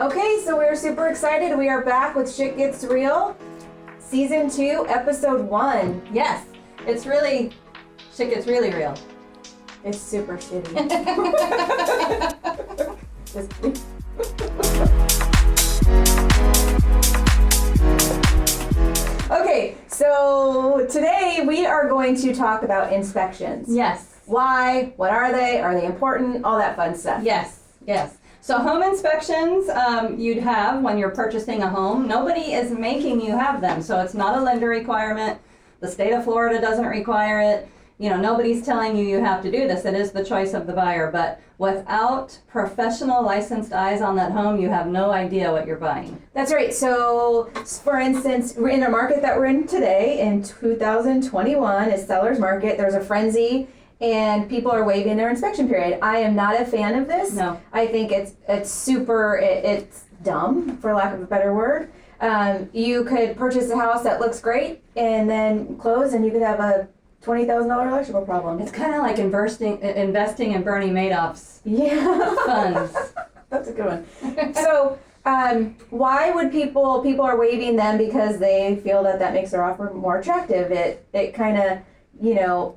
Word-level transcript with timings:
Okay, 0.00 0.40
so 0.46 0.56
we're 0.56 0.76
super 0.76 1.08
excited. 1.08 1.54
We 1.58 1.68
are 1.68 1.84
back 1.84 2.14
with 2.16 2.34
Shit 2.34 2.56
Gets 2.56 2.84
Real, 2.84 3.36
season 3.98 4.48
two, 4.48 4.86
episode 4.88 5.42
one. 5.46 6.00
Yes, 6.10 6.46
it's 6.86 7.04
really, 7.04 7.52
shit 8.14 8.30
gets 8.30 8.46
really 8.46 8.70
real. 8.70 8.94
It's 9.84 9.98
super 9.98 10.38
shitty. 10.38 10.72
Just 13.26 13.50
kidding. 13.60 13.76
okay, 19.30 19.76
so 19.86 20.86
today 20.90 21.44
we 21.46 21.66
are 21.66 21.88
going 21.88 22.16
to 22.16 22.34
talk 22.34 22.62
about 22.62 22.92
inspections. 22.92 23.66
Yes, 23.68 24.20
Why? 24.24 24.94
What 24.96 25.10
are 25.10 25.30
they? 25.30 25.60
Are 25.60 25.74
they 25.74 25.84
important? 25.84 26.44
All 26.44 26.56
that 26.56 26.76
fun 26.76 26.94
stuff. 26.94 27.22
yes, 27.22 27.60
yes. 27.86 28.16
So 28.42 28.58
home 28.58 28.82
inspections 28.82 29.68
um, 29.68 30.18
you'd 30.18 30.38
have 30.38 30.82
when 30.82 30.96
you're 30.96 31.10
purchasing 31.10 31.62
a 31.62 31.68
home. 31.68 32.08
Nobody 32.08 32.52
is 32.54 32.70
making 32.72 33.20
you 33.20 33.32
have 33.32 33.60
them, 33.60 33.82
so 33.82 34.00
it's 34.00 34.14
not 34.14 34.38
a 34.38 34.40
lender 34.40 34.68
requirement. 34.68 35.38
The 35.80 35.88
state 35.88 36.12
of 36.12 36.24
Florida 36.24 36.58
doesn't 36.58 36.86
require 36.86 37.40
it. 37.40 37.68
You 37.98 38.08
know, 38.08 38.16
nobody's 38.16 38.64
telling 38.64 38.96
you 38.96 39.04
you 39.04 39.22
have 39.22 39.42
to 39.42 39.50
do 39.50 39.68
this. 39.68 39.84
It 39.84 39.92
is 39.92 40.10
the 40.10 40.24
choice 40.24 40.54
of 40.54 40.66
the 40.66 40.72
buyer. 40.72 41.10
But 41.10 41.38
without 41.58 42.38
professional 42.48 43.22
licensed 43.22 43.74
eyes 43.74 44.00
on 44.00 44.16
that 44.16 44.32
home, 44.32 44.58
you 44.58 44.70
have 44.70 44.86
no 44.86 45.10
idea 45.10 45.52
what 45.52 45.66
you're 45.66 45.76
buying. 45.76 46.20
That's 46.32 46.50
right. 46.50 46.72
So, 46.72 47.50
for 47.64 47.98
instance, 47.98 48.54
we're 48.56 48.70
in 48.70 48.82
a 48.84 48.88
market 48.88 49.20
that 49.20 49.36
we're 49.36 49.46
in 49.46 49.66
today 49.66 50.20
in 50.20 50.42
2021 50.42 51.90
is 51.90 52.06
seller's 52.06 52.38
market. 52.38 52.78
There's 52.78 52.94
a 52.94 53.02
frenzy 53.02 53.68
and 54.00 54.48
people 54.48 54.70
are 54.72 54.84
waiving 54.84 55.16
their 55.16 55.30
inspection 55.30 55.68
period. 55.68 55.98
I 56.02 56.18
am 56.18 56.34
not 56.34 56.60
a 56.60 56.64
fan 56.64 56.94
of 57.00 57.06
this. 57.08 57.32
No. 57.32 57.60
I 57.72 57.86
think 57.86 58.12
it's 58.12 58.34
it's 58.48 58.70
super 58.70 59.36
it, 59.36 59.64
it's 59.64 60.04
dumb 60.22 60.76
for 60.78 60.94
lack 60.94 61.14
of 61.14 61.22
a 61.22 61.26
better 61.26 61.54
word. 61.54 61.90
Um, 62.20 62.68
you 62.72 63.04
could 63.04 63.36
purchase 63.36 63.70
a 63.70 63.76
house 63.76 64.02
that 64.04 64.20
looks 64.20 64.40
great 64.40 64.82
and 64.96 65.28
then 65.28 65.76
close 65.78 66.12
and 66.12 66.24
you 66.24 66.30
could 66.30 66.42
have 66.42 66.60
a 66.60 66.88
twenty 67.22 67.44
thousand 67.46 67.68
dollar 67.68 67.88
electrical 67.88 68.22
problem. 68.22 68.60
It's 68.60 68.72
kind 68.72 68.94
of 68.94 69.00
like 69.02 69.18
investing 69.18 69.80
investing 69.80 70.52
in 70.52 70.62
Bernie 70.62 70.90
Madoff's 70.90 71.60
Yeah. 71.64 72.34
funds. 72.46 72.96
That's 73.50 73.68
a 73.68 73.72
good 73.72 74.04
one. 74.22 74.54
so, 74.54 74.98
um, 75.26 75.76
why 75.90 76.30
would 76.30 76.50
people 76.52 77.00
people 77.02 77.24
are 77.24 77.36
waiving 77.38 77.76
them 77.76 77.98
because 77.98 78.38
they 78.38 78.80
feel 78.82 79.02
that 79.02 79.18
that 79.18 79.34
makes 79.34 79.50
their 79.50 79.64
offer 79.64 79.90
more 79.94 80.18
attractive? 80.18 80.70
It 80.70 81.06
it 81.12 81.34
kind 81.34 81.58
of 81.58 81.78
you 82.20 82.34
know 82.34 82.76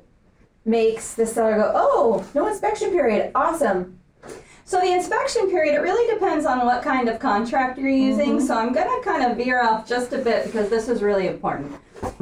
makes 0.66 1.14
the 1.14 1.26
seller 1.26 1.56
go, 1.58 1.72
oh, 1.76 2.26
no 2.34 2.48
inspection 2.48 2.92
period, 2.92 3.32
awesome. 3.36 4.00
So 4.66 4.80
the 4.80 4.94
inspection 4.94 5.50
period, 5.50 5.76
it 5.76 5.80
really 5.80 6.12
depends 6.14 6.46
on 6.46 6.66
what 6.66 6.84
kind 6.84 7.10
of 7.10 7.20
contract 7.20 7.78
you're 7.78 7.90
using. 7.90 8.40
So 8.40 8.56
I'm 8.56 8.72
going 8.72 8.88
to 8.88 9.04
kind 9.04 9.30
of 9.30 9.38
veer 9.38 9.62
off 9.62 9.88
just 9.88 10.14
a 10.14 10.18
bit 10.18 10.46
because 10.46 10.70
this 10.70 10.88
is 10.88 11.02
really 11.02 11.28
important. 11.28 11.76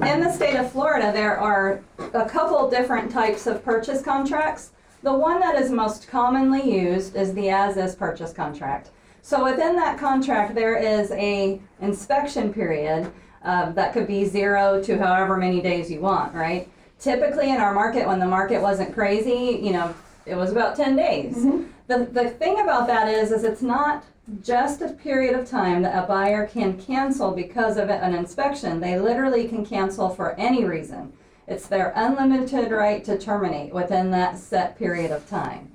In 0.04 0.22
the 0.22 0.32
state 0.32 0.56
of 0.56 0.72
Florida, 0.72 1.12
there 1.12 1.38
are 1.38 1.82
a 2.14 2.28
couple 2.28 2.68
different 2.70 3.12
types 3.12 3.46
of 3.46 3.64
purchase 3.64 4.02
contracts. 4.02 4.72
The 5.04 5.14
one 5.14 5.40
that 5.40 5.56
is 5.56 5.72
most 5.72 6.08
commonly 6.08 6.80
used 6.80 7.16
is 7.16 7.34
the 7.34 7.50
as-is 7.50 7.96
purchase 7.96 8.34
contract. 8.34 8.90
So 9.22 9.44
within 9.44 9.76
that 9.76 10.00
contract, 10.00 10.56
there 10.56 10.76
is 10.76 11.12
a 11.12 11.62
inspection 11.80 12.52
period 12.52 13.12
uh, 13.44 13.72
that 13.72 13.94
could 13.94 14.08
be 14.08 14.26
zero 14.26 14.82
to 14.84 14.98
however 14.98 15.38
many 15.38 15.62
days 15.62 15.92
you 15.92 16.02
want, 16.02 16.34
right? 16.34 16.70
Typically 17.02 17.50
in 17.50 17.58
our 17.58 17.74
market, 17.74 18.08
when 18.08 18.20
the 18.20 18.28
market 18.28 18.62
wasn't 18.62 18.94
crazy, 18.94 19.60
you 19.62 19.74
know, 19.74 19.94
it 20.26 20.36
was 20.36 20.52
about 20.52 20.76
10 20.76 20.96
days. 20.96 21.44
The, 21.88 22.06
the 22.06 22.30
thing 22.30 22.62
about 22.62 22.88
that 22.88 23.10
is, 23.10 23.32
is 23.32 23.44
it's 23.44 23.62
not 23.62 24.06
just 24.42 24.82
a 24.82 24.90
period 24.90 25.38
of 25.38 25.50
time 25.50 25.82
that 25.82 26.02
a 26.02 26.08
buyer 26.08 26.48
can 26.48 26.80
cancel 26.80 27.32
because 27.32 27.76
of 27.76 27.90
an 27.90 28.14
inspection. 28.14 28.80
They 28.80 28.98
literally 29.00 29.48
can 29.48 29.66
cancel 29.66 30.10
for 30.10 30.34
any 30.36 30.64
reason. 30.64 31.12
It's 31.48 31.68
their 31.68 31.92
unlimited 31.96 32.72
right 32.72 33.04
to 33.04 33.18
terminate 33.18 33.74
within 33.74 34.12
that 34.12 34.38
set 34.38 34.78
period 34.78 35.12
of 35.12 35.28
time. 35.28 35.72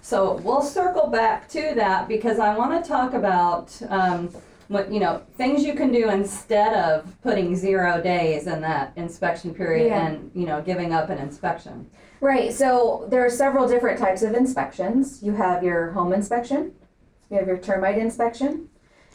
So 0.00 0.34
we'll 0.36 0.62
circle 0.62 1.08
back 1.08 1.48
to 1.50 1.72
that 1.74 2.08
because 2.08 2.38
I 2.38 2.56
want 2.56 2.82
to 2.82 2.88
talk 2.88 3.12
about 3.12 3.76
um, 3.90 4.30
what 4.68 4.92
you 4.92 5.00
know 5.00 5.22
things 5.36 5.64
you 5.64 5.74
can 5.74 5.90
do 5.92 6.10
instead 6.10 6.74
of 6.74 7.20
putting 7.22 7.56
zero 7.56 8.00
days 8.02 8.46
in 8.46 8.60
that 8.60 8.92
inspection 8.96 9.54
period 9.54 9.88
Yeah. 9.88 10.06
and 10.06 10.30
you 10.34 10.46
know 10.46 10.62
giving 10.62 10.92
up 10.92 11.10
an 11.10 11.18
inspection. 11.18 11.90
Right. 12.20 12.52
So 12.52 13.06
there 13.10 13.24
are 13.24 13.30
several 13.30 13.68
different 13.68 13.98
types 13.98 14.22
of 14.22 14.34
inspections. 14.34 15.22
You 15.22 15.32
have 15.32 15.62
your 15.62 15.92
home 15.92 16.12
inspection, 16.12 16.72
you 17.30 17.38
have 17.38 17.46
your 17.46 17.58
termite 17.58 17.96
inspection, 17.98 18.68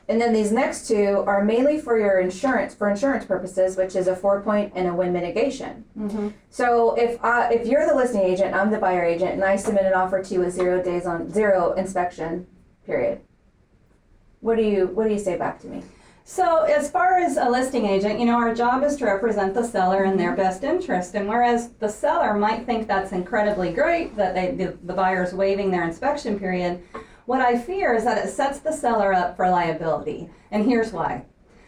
and 0.09 0.19
then 0.19 0.33
these 0.33 0.51
next 0.51 0.87
two 0.87 1.23
are 1.27 1.43
mainly 1.43 1.79
for 1.79 1.97
your 1.97 2.19
insurance 2.19 2.73
for 2.73 2.89
insurance 2.89 3.25
purposes, 3.25 3.77
which 3.77 3.95
is 3.95 4.07
a 4.07 4.15
four 4.15 4.41
point 4.41 4.73
and 4.75 4.87
a 4.87 4.93
wind 4.93 5.13
mitigation. 5.13 5.85
Mm-hmm. 5.97 6.29
So 6.49 6.95
if 6.95 7.23
I, 7.23 7.53
if 7.53 7.67
you're 7.67 7.85
the 7.85 7.95
listing 7.95 8.21
agent, 8.21 8.55
I'm 8.55 8.71
the 8.71 8.79
buyer 8.79 9.03
agent, 9.03 9.33
and 9.33 9.43
I 9.43 9.55
submit 9.55 9.85
an 9.85 9.93
offer 9.93 10.23
to 10.23 10.33
you 10.33 10.39
with 10.39 10.53
zero 10.53 10.81
days 10.83 11.05
on 11.05 11.29
zero 11.29 11.73
inspection 11.73 12.47
period. 12.85 13.21
What 14.43 14.57
do 14.57 14.63
you 14.63 14.87
what 14.87 15.07
do 15.07 15.13
you 15.13 15.19
say 15.19 15.37
back 15.37 15.57
to 15.61 15.67
me? 15.67 15.81
So, 16.25 16.63
as 16.63 16.91
far 16.91 17.17
as 17.17 17.37
a 17.37 17.49
listing 17.49 17.85
agent, 17.85 18.19
you 18.19 18.25
know, 18.25 18.35
our 18.35 18.53
job 18.53 18.83
is 18.83 18.97
to 18.97 19.05
represent 19.05 19.53
the 19.53 19.63
seller 19.63 20.03
in 20.03 20.17
their 20.17 20.35
best 20.35 20.65
interest. 20.65 21.15
And 21.15 21.29
whereas 21.29 21.69
the 21.79 21.87
seller 21.87 22.33
might 22.33 22.65
think 22.65 22.85
that's 22.87 23.13
incredibly 23.13 23.71
great 23.71 24.17
that 24.17 24.33
they, 24.33 24.51
the, 24.51 24.77
the 24.83 24.93
buyer's 24.93 25.33
waiving 25.33 25.71
their 25.71 25.85
inspection 25.85 26.37
period, 26.37 26.81
what 27.25 27.39
I 27.39 27.57
fear 27.57 27.93
is 27.93 28.03
that 28.03 28.25
it 28.25 28.29
sets 28.29 28.59
the 28.59 28.71
seller 28.73 29.13
up 29.13 29.37
for 29.37 29.49
liability. 29.49 30.29
And 30.51 30.65
here's 30.65 30.91
why. 30.91 31.25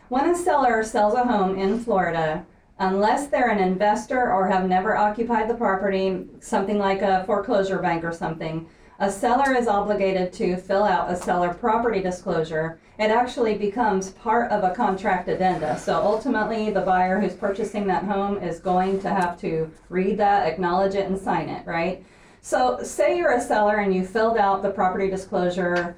When 0.10 0.30
a 0.30 0.36
seller 0.36 0.84
sells 0.84 1.16
a 1.16 1.24
home 1.24 1.58
in 1.58 1.80
Florida, 1.80 2.46
unless 2.80 3.28
they're 3.28 3.50
an 3.52 3.60
investor 3.60 4.32
or 4.32 4.48
have 4.48 4.68
never 4.68 4.98
occupied 4.98 5.50
the 5.50 5.56
property, 5.56 6.26
something 6.42 6.78
like 6.78 7.02
a 7.02 7.24
foreclosure 7.26 7.80
bank 7.80 8.04
or 8.04 8.12
something, 8.12 8.68
a 9.00 9.12
seller 9.12 9.54
is 9.54 9.68
obligated 9.68 10.32
to 10.34 10.56
fill 10.58 10.84
out 10.84 11.12
a 11.12 11.16
seller 11.16 11.54
property 11.54 12.02
disclosure. 12.02 12.80
It 12.98 13.12
actually 13.12 13.58
becomes 13.58 14.12
part 14.12 14.52
of 14.52 14.64
a 14.64 14.74
contract 14.74 15.28
addenda. 15.28 15.78
So 15.78 15.96
ultimately, 15.96 16.72
the 16.72 16.82
buyer 16.82 17.20
who's 17.20 17.34
purchasing 17.34 17.88
that 17.88 18.06
home 18.06 18.38
is 18.38 18.60
going 18.60 19.02
to 19.02 19.10
have 19.10 19.40
to 19.42 19.70
read 19.90 20.18
that, 20.18 20.48
acknowledge 20.48 20.96
it, 20.96 21.08
and 21.08 21.20
sign 21.20 21.50
it, 21.50 21.68
right? 21.68 22.06
So, 22.42 22.82
say 22.84 23.18
you're 23.18 23.34
a 23.34 23.42
seller 23.42 23.78
and 23.78 23.94
you 23.94 24.06
filled 24.06 24.38
out 24.38 24.62
the 24.62 24.70
property 24.70 25.10
disclosure 25.10 25.98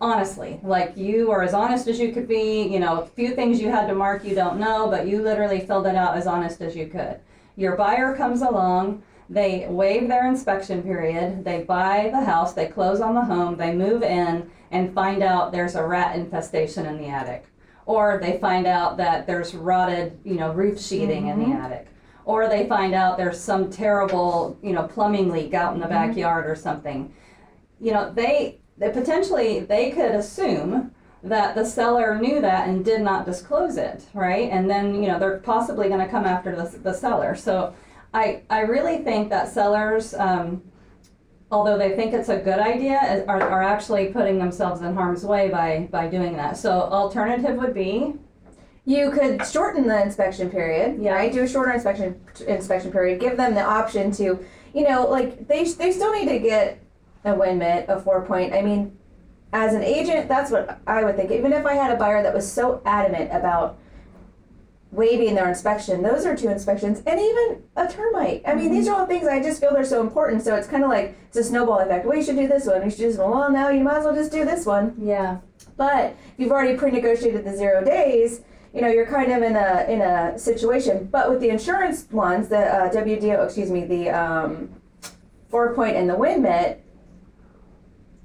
honestly, 0.00 0.60
like 0.62 0.96
you 0.96 1.30
are 1.30 1.42
as 1.42 1.54
honest 1.54 1.88
as 1.88 1.98
you 1.98 2.12
could 2.12 2.28
be. 2.28 2.62
You 2.62 2.80
know, 2.80 3.00
a 3.00 3.06
few 3.06 3.34
things 3.34 3.60
you 3.60 3.70
had 3.70 3.86
to 3.86 3.94
mark 3.94 4.24
you 4.24 4.34
don't 4.34 4.58
know, 4.58 4.88
but 4.88 5.06
you 5.06 5.22
literally 5.22 5.60
filled 5.60 5.86
it 5.86 5.96
out 5.96 6.16
as 6.16 6.26
honest 6.26 6.60
as 6.60 6.76
you 6.76 6.86
could. 6.86 7.20
Your 7.56 7.76
buyer 7.76 8.14
comes 8.14 8.42
along, 8.42 9.02
they 9.30 9.66
waive 9.68 10.08
their 10.08 10.26
inspection 10.26 10.82
period, 10.82 11.44
they 11.44 11.62
buy 11.62 12.08
the 12.10 12.24
house, 12.24 12.54
they 12.54 12.66
close 12.66 13.00
on 13.00 13.14
the 13.14 13.24
home, 13.24 13.56
they 13.56 13.74
move 13.74 14.02
in 14.02 14.50
and 14.70 14.94
find 14.94 15.22
out 15.22 15.52
there's 15.52 15.74
a 15.74 15.86
rat 15.86 16.16
infestation 16.16 16.86
in 16.86 16.98
the 16.98 17.08
attic. 17.08 17.46
Or 17.84 18.18
they 18.22 18.38
find 18.38 18.66
out 18.66 18.96
that 18.98 19.26
there's 19.26 19.54
rotted, 19.54 20.18
you 20.24 20.34
know, 20.34 20.52
roof 20.52 20.80
sheathing 20.80 21.28
in 21.28 21.38
the 21.38 21.46
mm-hmm. 21.46 21.62
attic. 21.62 21.88
Or 22.24 22.48
they 22.48 22.66
find 22.66 22.94
out 22.94 23.16
there's 23.16 23.40
some 23.40 23.70
terrible, 23.70 24.58
you 24.62 24.72
know, 24.72 24.86
plumbing 24.86 25.30
leak 25.30 25.54
out 25.54 25.74
in 25.74 25.80
the 25.80 25.86
mm-hmm. 25.86 26.08
backyard 26.08 26.46
or 26.46 26.54
something. 26.54 27.14
You 27.80 27.92
know, 27.92 28.12
they, 28.12 28.60
they 28.76 28.90
potentially 28.90 29.60
they 29.60 29.90
could 29.90 30.12
assume 30.12 30.92
that 31.22 31.54
the 31.54 31.64
seller 31.64 32.18
knew 32.18 32.40
that 32.40 32.68
and 32.68 32.84
did 32.84 33.00
not 33.00 33.26
disclose 33.26 33.76
it, 33.76 34.04
right? 34.14 34.50
And 34.50 34.70
then, 34.70 34.94
you 35.02 35.08
know, 35.08 35.18
they're 35.18 35.38
possibly 35.38 35.88
going 35.88 36.00
to 36.00 36.08
come 36.08 36.24
after 36.24 36.54
the, 36.54 36.78
the 36.78 36.92
seller. 36.92 37.34
So 37.34 37.74
I, 38.14 38.42
I 38.48 38.60
really 38.60 38.98
think 38.98 39.28
that 39.30 39.48
sellers, 39.48 40.14
um, 40.14 40.62
although 41.50 41.78
they 41.78 41.94
think 41.96 42.14
it's 42.14 42.28
a 42.28 42.38
good 42.38 42.58
idea, 42.58 43.24
are, 43.28 43.42
are 43.42 43.62
actually 43.62 44.08
putting 44.08 44.38
themselves 44.38 44.80
in 44.80 44.94
harm's 44.94 45.24
way 45.24 45.48
by, 45.48 45.88
by 45.90 46.08
doing 46.08 46.36
that. 46.36 46.56
So 46.56 46.70
alternative 46.70 47.56
would 47.56 47.74
be, 47.74 48.14
You 48.86 49.10
could 49.10 49.44
shorten 49.46 49.86
the 49.86 50.02
inspection 50.02 50.48
period, 50.50 50.98
Yeah. 51.02 51.12
right? 51.12 51.30
Do 51.32 51.42
a 51.42 51.48
shorter 51.48 51.72
inspection 51.72 52.18
inspection 52.46 52.90
period. 52.90 53.20
Give 53.20 53.36
them 53.36 53.54
the 53.54 53.62
option 53.62 54.10
to, 54.12 54.24
you 54.74 54.88
know, 54.88 55.06
like 55.06 55.46
they 55.46 55.64
they 55.64 55.92
still 55.92 56.12
need 56.12 56.28
to 56.28 56.38
get 56.38 56.78
a 57.24 57.34
wind 57.34 57.58
mit, 57.58 57.84
a 57.88 58.00
four 58.00 58.24
point. 58.24 58.54
I 58.54 58.62
mean, 58.62 58.96
as 59.52 59.74
an 59.74 59.82
agent, 59.82 60.26
that's 60.28 60.50
what 60.50 60.80
I 60.86 61.04
would 61.04 61.16
think. 61.16 61.30
Even 61.30 61.52
if 61.52 61.66
I 61.66 61.74
had 61.74 61.90
a 61.90 61.96
buyer 61.96 62.22
that 62.22 62.32
was 62.34 62.50
so 62.50 62.80
adamant 62.86 63.30
about 63.32 63.76
waiving 64.90 65.34
their 65.34 65.48
inspection, 65.48 66.02
those 66.02 66.24
are 66.24 66.36
two 66.36 66.48
inspections, 66.48 67.02
and 67.06 67.20
even 67.20 67.62
a 67.76 67.86
termite. 67.86 68.42
I 68.46 68.54
mean, 68.54 68.70
these 68.72 68.88
are 68.88 68.98
all 68.98 69.06
things 69.06 69.26
I 69.28 69.42
just 69.42 69.60
feel 69.60 69.72
they're 69.72 69.84
so 69.84 70.00
important. 70.00 70.42
So 70.42 70.54
it's 70.54 70.66
kind 70.68 70.82
of 70.82 70.90
like 70.90 71.16
it's 71.28 71.36
a 71.36 71.44
snowball 71.44 71.78
effect. 71.80 72.06
We 72.06 72.22
should 72.22 72.36
do 72.36 72.48
this 72.48 72.66
one. 72.66 72.82
We 72.84 72.90
should 72.90 72.98
do 72.98 73.08
this 73.08 73.18
one. 73.18 73.30
Well, 73.30 73.50
now 73.50 73.68
you 73.68 73.82
might 73.84 73.98
as 73.98 74.04
well 74.04 74.14
just 74.14 74.32
do 74.32 74.44
this 74.44 74.64
one. 74.66 74.94
yeah, 75.00 75.38
But 75.76 76.10
if 76.10 76.34
you've 76.38 76.52
already 76.52 76.76
pre-negotiated 76.76 77.44
the 77.44 77.56
zero 77.56 77.84
days, 77.84 78.40
you 78.74 78.80
know 78.82 78.88
you're 78.88 79.06
kind 79.06 79.32
of 79.32 79.42
in 79.42 79.56
a 79.56 79.86
in 79.88 80.00
a 80.00 80.38
situation. 80.38 81.08
But 81.10 81.30
with 81.30 81.40
the 81.40 81.50
insurance 81.50 82.06
ones, 82.10 82.48
the 82.48 82.58
uh, 82.58 82.90
WDO, 82.92 83.44
excuse 83.44 83.70
me, 83.70 83.84
the 83.84 84.10
um, 84.10 84.70
four 85.50 85.74
point 85.74 85.96
and 85.96 86.08
the 86.08 86.16
wind 86.16 86.42
mit, 86.42 86.84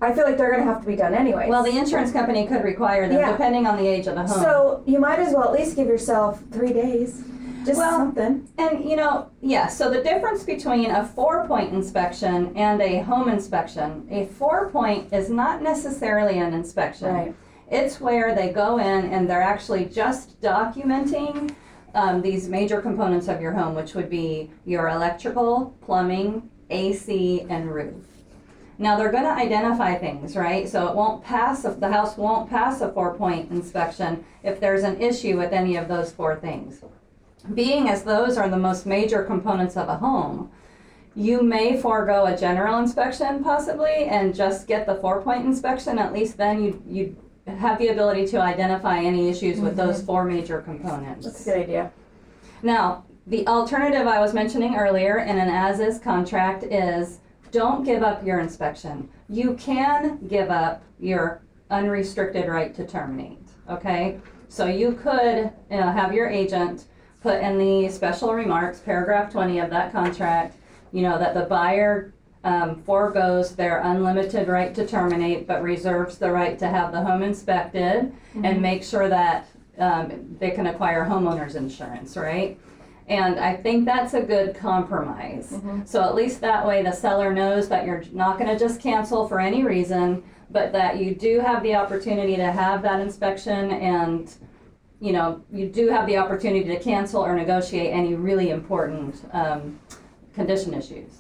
I 0.04 0.14
feel 0.14 0.26
like 0.26 0.38
they're 0.38 0.52
going 0.52 0.66
to 0.66 0.72
have 0.72 0.82
to 0.82 0.88
be 0.88 0.96
done 0.96 1.14
anyway. 1.14 1.48
Well, 1.50 1.64
the 1.64 1.78
insurance 1.78 2.12
company 2.12 2.46
could 2.46 2.64
require 2.64 3.08
them 3.08 3.20
Yeah. 3.20 3.32
depending 3.32 3.66
on 3.66 3.78
the 3.78 3.88
age 3.88 4.08
of 4.08 4.16
the 4.16 4.22
home. 4.28 4.42
so 4.42 4.84
you 4.86 5.00
might 5.00 5.20
as 5.20 5.34
well 5.34 5.46
at 5.46 5.54
least 5.54 5.76
give 5.76 5.88
yourself 5.88 6.42
three 6.52 6.74
days, 6.74 7.24
just 7.66 7.78
Well, 7.78 7.92
something. 8.00 8.48
And 8.58 8.84
you 8.84 8.96
know, 8.98 9.28
yeah, 9.42 9.68
so 9.68 9.90
the 9.90 10.02
difference 10.02 10.44
between 10.44 10.92
a 10.92 11.06
four 11.06 11.48
point 11.48 11.74
inspection 11.74 12.52
and 12.58 12.82
a 12.82 13.00
home 13.00 13.30
inspection, 13.30 14.06
a 14.12 14.26
four 14.26 14.70
point 14.70 15.14
is 15.14 15.30
not 15.30 15.62
necessarily 15.62 16.40
an 16.40 16.54
inspection. 16.54 17.14
Right. 17.14 17.36
It's 17.72 18.02
where 18.02 18.36
they 18.36 18.50
go 18.50 18.78
in 18.78 19.06
and 19.06 19.30
they're 19.30 19.42
actually 19.42 19.86
just 19.86 20.40
documenting 20.42 21.56
um, 21.96 22.22
these 22.22 22.50
major 22.50 22.82
components 22.82 23.28
of 23.28 23.40
your 23.40 23.54
home, 23.54 23.74
which 23.76 23.94
would 23.96 24.10
be 24.10 24.52
your 24.66 24.90
electrical, 24.90 25.76
plumbing, 25.82 26.50
AC, 26.70 27.46
and 27.50 27.74
roof. 27.74 28.13
Now 28.78 28.98
they're 28.98 29.12
going 29.12 29.24
to 29.24 29.30
identify 29.30 29.96
things, 29.96 30.36
right? 30.36 30.68
So 30.68 30.88
it 30.88 30.96
won't 30.96 31.24
pass, 31.24 31.64
if 31.66 31.80
the 31.80 31.92
house 31.92 32.18
won't 32.18 32.50
pass 32.50 32.82
a 32.82 32.92
four 32.92 33.16
point 33.16 33.52
inspection 33.52 34.26
if 34.44 34.60
there's 34.60 34.84
an 34.84 35.02
issue 35.02 35.38
with 35.38 35.54
any 35.54 35.76
of 35.76 35.88
those 35.88 36.12
four 36.12 36.36
things 36.36 36.82
being 37.54 37.90
as 37.90 38.04
those 38.04 38.38
are 38.38 38.50
the 38.50 38.58
most 38.58 38.86
major 38.86 39.24
components 39.24 39.76
of 39.76 39.90
a 39.90 39.98
home, 39.98 40.50
you 41.16 41.44
may 41.44 41.80
forego 41.80 42.26
a 42.26 42.38
general 42.38 42.80
inspection 42.80 43.44
possibly 43.44 44.06
and 44.06 44.34
just 44.34 44.68
get 44.68 44.86
the 44.86 44.96
four 44.96 45.22
point 45.22 45.46
inspection. 45.46 46.00
At 46.00 46.14
least 46.14 46.38
then 46.38 46.64
you, 46.64 46.82
you 46.88 47.16
have 47.46 47.78
the 47.78 47.90
ability 47.90 48.28
to 48.28 48.42
identify 48.42 49.00
any 49.00 49.30
issues 49.30 49.60
with 49.60 49.76
those 49.76 49.98
mm-hmm. 49.98 50.06
four 50.06 50.26
major 50.26 50.62
components. 50.62 51.26
That's 51.26 51.42
a 51.42 51.44
good 51.44 51.60
idea. 51.60 51.92
Now, 52.64 53.06
the 53.28 53.46
alternative 53.48 54.08
I 54.08 54.20
was 54.20 54.34
mentioning 54.34 54.76
earlier 54.76 55.20
in 55.20 55.38
an 55.38 55.50
as 55.50 55.80
is 55.80 56.00
contract 56.00 56.64
is 56.64 57.20
don't 57.54 57.86
give 57.86 58.04
up 58.04 58.26
your 58.26 58.40
inspection. 58.40 59.08
You 59.30 59.54
can 59.54 60.20
give 60.28 60.50
up 60.50 60.84
your 61.00 61.44
unrestricted 61.70 62.50
right 62.50 62.76
to 62.76 62.86
terminate. 62.86 63.48
Okay? 63.70 64.20
So 64.50 64.66
you 64.66 64.94
could 64.94 65.52
you 65.72 65.78
know, 65.78 65.92
have 65.92 66.14
your 66.14 66.28
agent 66.28 66.86
put 67.22 67.42
in 67.42 67.58
the 67.58 67.90
special 67.90 68.34
remarks, 68.34 68.80
paragraph 68.80 69.32
20 69.32 69.60
of 69.60 69.70
that 69.70 69.92
contract, 69.94 70.58
you 70.92 71.04
know, 71.04 71.18
that 71.18 71.34
the 71.34 71.44
buyer 71.44 72.14
um, 72.44 72.82
foregoes 72.84 73.56
their 73.56 73.80
unlimited 73.80 74.50
right 74.50 74.76
to 74.76 74.86
terminate 74.86 75.48
but 75.48 75.64
reserves 75.64 76.18
the 76.18 76.30
right 76.30 76.60
to 76.60 76.68
have 76.68 76.92
the 76.92 77.02
home 77.02 77.24
inspected 77.24 78.14
and 78.44 78.62
make 78.62 78.84
sure 78.84 79.08
that 79.08 79.48
um, 79.78 80.36
they 80.40 80.52
can 80.52 80.68
acquire 80.68 81.06
homeowners 81.06 81.56
insurance, 81.56 82.18
right? 82.18 82.60
And 83.08 83.40
I 83.40 83.56
think 83.56 83.86
that's 83.86 84.14
a 84.14 84.22
good 84.22 84.56
compromise. 84.56 85.60
So 85.86 86.02
at 86.02 86.16
least 86.16 86.40
that 86.42 86.66
way 86.66 86.84
the 86.84 86.92
seller 86.92 87.34
knows 87.34 87.68
that 87.70 87.86
you're 87.86 88.04
not 88.14 88.40
going 88.40 88.50
to 88.50 88.58
just 88.58 88.80
cancel 88.80 89.28
for 89.28 89.40
any 89.40 89.64
reason, 89.64 90.24
but 90.50 90.72
that 90.72 90.98
you 90.98 91.14
do 91.14 91.40
have 91.40 91.64
the 91.64 91.76
opportunity 91.76 92.38
to 92.38 92.52
have 92.52 92.82
that 92.84 93.02
inspection 93.02 93.72
and 93.72 94.34
you 95.02 95.12
know, 95.12 95.44
you 95.52 95.68
do 95.68 95.90
have 95.90 96.08
the 96.08 96.16
opportunity 96.16 96.64
to 96.64 96.80
cancel 96.80 97.22
or 97.22 97.36
negotiate 97.36 97.92
any 97.92 98.16
really 98.16 98.52
important 98.52 99.14
um, 99.34 99.78
condition 100.34 100.74
issues. 100.74 101.12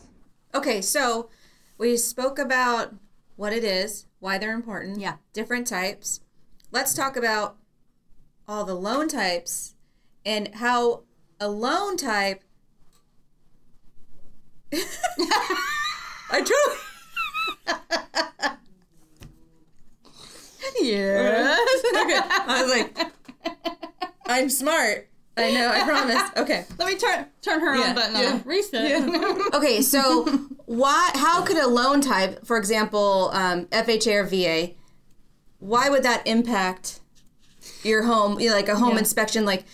Okay, 0.55 0.81
so 0.81 1.29
we 1.77 1.97
spoke 1.97 2.39
about 2.39 2.93
what 3.35 3.51
it 3.51 3.65
is, 3.65 4.05
why 4.19 4.37
they're 4.37 4.53
important. 4.53 5.01
Yeah. 5.01 5.15
Different 5.33 5.67
types. 5.67 6.21
Let's 6.71 6.93
talk 6.93 7.17
about 7.17 7.57
all 8.47 8.63
the 8.63 8.73
loan 8.73 9.09
types 9.09 9.75
and 10.25 10.55
how 10.55 11.03
a 11.43 11.47
loan 11.49 11.97
type. 11.97 12.41
I 16.31 16.39
totally. 16.39 16.77
yes. 20.81 21.59
Okay. 21.95 22.19
I 22.23 22.61
was 22.61 22.71
like, 22.71 22.97
I'm 24.25 24.49
smart. 24.49 25.09
I 25.35 25.51
know. 25.51 25.67
I 25.69 25.83
promise. 25.83 26.21
Okay. 26.37 26.65
Let 26.79 26.87
me 26.87 26.95
turn 26.95 27.25
turn 27.41 27.59
her 27.59 27.75
Yeah, 27.75 27.89
on 27.89 27.95
button 27.95 28.15
yeah, 28.15 28.33
on. 28.33 28.43
Reset. 28.45 29.53
Okay, 29.53 29.81
so 29.81 30.23
why? 30.65 31.11
How 31.15 31.43
could 31.43 31.57
a 31.57 31.67
loan 31.67 31.99
type, 32.01 32.45
for 32.45 32.57
example, 32.57 33.31
um, 33.33 33.65
FHA 33.67 34.15
or 34.15 34.23
VA, 34.25 34.73
why 35.59 35.89
would 35.89 36.03
that 36.03 36.25
impact 36.25 36.99
your 37.83 38.03
home? 38.03 38.39
You 38.39 38.49
know, 38.49 38.55
like 38.55 38.69
a 38.69 38.75
home 38.77 38.93
Yeah. 38.93 38.99
inspection, 38.99 39.43
like. 39.45 39.65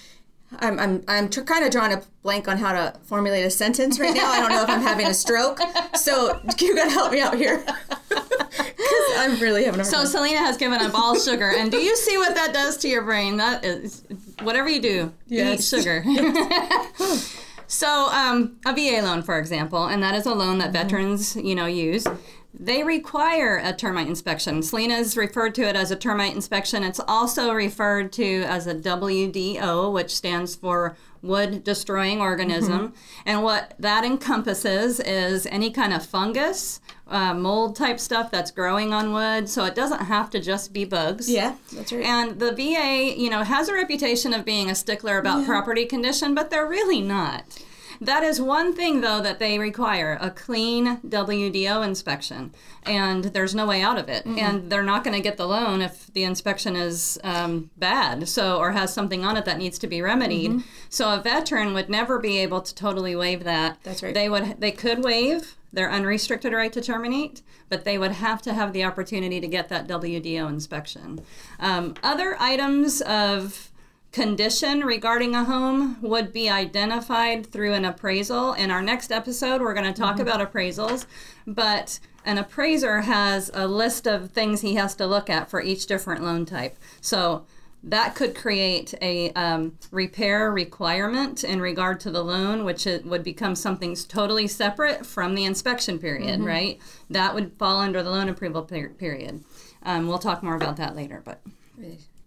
I'm 0.58 0.80
I'm 0.80 1.04
I'm 1.08 1.30
tr- 1.30 1.42
kind 1.42 1.64
of 1.64 1.72
drawing 1.72 1.94
a 1.94 2.02
blank 2.24 2.48
on 2.48 2.58
how 2.58 2.74
to 2.74 2.98
formulate 3.04 3.46
a 3.46 3.50
sentence 3.52 4.00
right 4.00 4.16
now. 4.16 4.30
I 4.32 4.40
don't 4.40 4.50
know 4.50 4.64
if 4.64 4.70
I'm 4.70 4.82
having 4.82 5.06
a 5.08 5.14
stroke, 5.14 5.60
so 5.96 6.40
you 6.60 6.76
gotta 6.76 6.90
help 6.92 7.12
me 7.12 7.22
out 7.22 7.36
here 7.36 7.64
I'm 9.18 9.40
really 9.40 9.66
having 9.66 9.82
a 9.82 9.86
So 9.86 9.98
time. 9.98 10.08
Selena 10.08 10.38
has 10.40 10.58
given 10.58 10.80
up 10.82 10.94
all 10.96 11.16
sugar, 11.20 11.52
and 11.56 11.72
do 11.72 11.78
you 11.78 11.96
see 11.96 12.18
what 12.18 12.36
that 12.36 12.54
does 12.54 12.78
to 12.78 12.88
your 12.88 13.04
brain? 13.04 13.38
That 13.38 13.64
is 13.64 14.04
whatever 14.42 14.70
you 14.70 14.82
do, 14.82 15.14
Yes. 15.28 15.72
eat 15.74 15.78
sugar. 15.78 16.04
so 17.68 18.08
um, 18.12 18.58
a 18.66 18.74
VA 18.74 19.02
loan, 19.04 19.22
for 19.22 19.38
example, 19.38 19.86
and 19.86 20.02
that 20.02 20.16
is 20.16 20.26
a 20.26 20.34
loan 20.34 20.58
that 20.60 20.72
veterans, 20.74 21.36
you 21.36 21.54
know, 21.56 21.66
use. 21.68 22.08
They 22.54 22.84
require 22.84 23.62
a 23.64 23.74
termite 23.74 24.08
inspection. 24.08 24.64
Selena's 24.64 25.16
referred 25.16 25.54
to 25.56 25.62
it 25.68 25.76
as 25.76 25.92
a 25.92 25.96
termite 25.96 26.36
inspection. 26.36 26.84
It's 26.84 27.00
also 27.08 27.54
referred 27.54 28.12
to 28.14 28.44
as 28.48 28.66
a 28.66 28.74
WDO, 28.74 29.94
which 29.94 30.16
stands 30.16 30.56
for 30.56 30.98
wood 31.22 31.64
destroying 31.64 32.22
organism. 32.22 32.94
And 33.26 33.44
what 33.44 33.76
that 33.78 34.04
encompasses 34.04 35.00
is 35.00 35.46
any 35.48 35.70
kind 35.70 35.94
of 35.94 36.04
fungus, 36.06 36.80
uh, 37.08 37.34
mold 37.34 37.76
type 37.76 38.00
stuff 38.00 38.32
that's 38.32 38.52
growing 38.52 38.94
on 38.94 39.14
wood. 39.14 39.48
So 39.48 39.66
it 39.66 39.76
doesn't 39.76 40.04
have 40.06 40.30
to 40.32 40.40
just 40.40 40.74
be 40.74 40.86
bugs. 40.86 41.30
yeah, 41.30 41.56
that's 41.74 41.92
right. 41.92 42.04
And 42.04 42.40
the 42.40 42.52
VA, 42.54 43.14
you 43.16 43.30
know, 43.30 43.44
has 43.44 43.68
a 43.70 43.74
reputation 43.74 44.34
of 44.34 44.44
being 44.44 44.70
a 44.70 44.76
stickler 44.76 45.18
about 45.20 45.46
property 45.46 45.86
condition, 45.86 46.34
but 46.34 46.50
they're 46.50 46.68
really 46.68 47.02
not. 47.02 47.64
That 48.02 48.24
is 48.24 48.40
one 48.42 48.74
thing, 48.74 49.02
though, 49.02 49.22
that 49.22 49.40
they 49.40 49.60
require 49.60 50.18
a 50.22 50.30
clean 50.32 50.98
WDO 51.00 51.86
inspection. 51.86 52.54
And 52.84 53.26
there's 53.26 53.54
no 53.54 53.66
way 53.66 53.82
out 53.82 53.98
of 53.98 54.08
it. 54.10 54.26
And 54.26 54.72
they're 54.72 54.84
not 54.84 55.04
going 55.04 55.16
to 55.16 55.22
get 55.22 55.38
the 55.38 55.48
loan 55.48 55.82
if 55.82 56.12
the 56.14 56.24
inspection 56.24 56.76
is 56.76 57.20
um, 57.24 57.70
bad 57.78 58.28
so 58.30 58.58
or 58.58 58.72
has 58.72 58.94
something 58.94 59.26
on 59.26 59.38
it 59.38 59.46
that 59.46 59.58
needs 59.58 59.78
to 59.80 59.88
be 59.88 60.02
remedied. 60.02 60.64
So 60.90 61.14
a 61.14 61.22
veteran 61.22 61.74
would 61.74 61.90
never 61.90 62.20
be 62.20 62.38
able 62.40 62.62
to 62.62 62.74
totally 62.74 63.16
waive 63.16 63.44
that. 63.44 63.80
That's 63.84 64.02
right. 64.02 64.14
They 64.14 64.30
would 64.30 64.60
they 64.60 64.72
could 64.72 65.04
waive 65.04 65.56
their 65.72 65.92
unrestricted 65.92 66.54
right 66.54 66.74
to 66.74 66.82
terminate, 66.82 67.42
but 67.70 67.84
they 67.84 67.98
would 67.98 68.14
have 68.14 68.42
to 68.42 68.54
have 68.54 68.74
the 68.74 68.84
opportunity 68.84 69.40
to 69.40 69.48
get 69.48 69.70
that 69.70 69.88
WDO 69.88 70.50
inspection. 70.50 71.20
Um, 71.60 71.94
other 72.02 72.36
items 72.40 73.02
of 73.02 73.69
condition 74.12 74.82
regarding 74.82 75.36
a 75.36 75.44
home 75.44 76.02
would 76.02 76.34
be 76.34 76.50
identified 76.50 77.46
through 77.46 77.74
an 77.74 77.86
appraisal. 77.86 78.54
In 78.54 78.72
our 78.72 78.82
next 78.82 79.12
episode, 79.12 79.62
we're 79.62 79.74
going 79.74 79.92
to 79.92 80.00
talk 80.00 80.20
about 80.20 80.40
appraisals, 80.40 81.06
but 81.46 82.00
an 82.26 82.38
appraiser 82.38 83.02
has 83.02 83.52
a 83.54 83.68
list 83.68 84.08
of 84.08 84.32
things 84.32 84.62
he 84.62 84.76
has 84.76 84.96
to 84.96 85.06
look 85.06 85.30
at 85.30 85.50
for 85.50 85.62
each 85.62 85.86
different 85.86 86.24
loan 86.24 86.46
type. 86.46 86.78
So 87.02 87.46
that 87.84 88.16
could 88.16 88.36
create 88.36 88.94
a 89.02 89.32
um, 89.34 89.78
repair 89.92 90.52
requirement 90.52 91.44
in 91.44 91.62
regard 91.62 92.00
to 92.02 92.12
the 92.12 92.24
loan, 92.24 92.66
which 92.66 92.86
it 92.86 93.06
would 93.06 93.24
become 93.24 93.56
something 93.56 93.96
totally 93.96 94.48
separate 94.48 95.06
from 95.06 95.34
the 95.36 95.46
inspection 95.46 95.98
period, 96.00 96.42
right? 96.42 96.80
That 97.10 97.34
would 97.36 97.54
fall 97.58 97.80
under 97.80 98.04
the 98.04 98.10
loan 98.10 98.28
approval 98.28 98.64
per- 98.64 98.90
period. 98.90 99.44
Um, 99.84 100.08
we'll 100.08 100.20
talk 100.20 100.44
more 100.44 100.56
about 100.56 100.76
that 100.78 100.96
later, 100.96 101.22
but 101.24 101.42